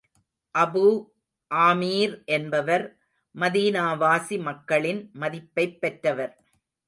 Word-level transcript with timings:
Abu 0.55 0.85
Amir 1.51 2.15
என்பவர் 2.27 2.85
மதீனாவாசி 3.35 4.37
மக்களின் 4.41 5.01
மதிப்பைப் 5.13 5.79
பெற்றவர். 5.79 6.33